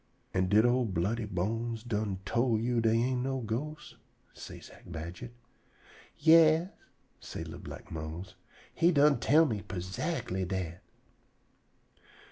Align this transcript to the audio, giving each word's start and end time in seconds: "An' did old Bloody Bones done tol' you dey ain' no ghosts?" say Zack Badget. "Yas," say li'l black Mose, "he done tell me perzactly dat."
"An' 0.33 0.49
did 0.49 0.65
old 0.65 0.95
Bloody 0.95 1.25
Bones 1.25 1.83
done 1.83 2.21
tol' 2.25 2.59
you 2.59 2.81
dey 2.81 2.95
ain' 2.95 3.21
no 3.21 3.39
ghosts?" 3.39 3.97
say 4.33 4.59
Zack 4.59 4.85
Badget. 4.87 5.29
"Yas," 6.17 6.69
say 7.19 7.43
li'l 7.43 7.59
black 7.59 7.91
Mose, 7.91 8.33
"he 8.73 8.91
done 8.91 9.19
tell 9.19 9.45
me 9.45 9.61
perzactly 9.61 10.43
dat." 10.43 10.81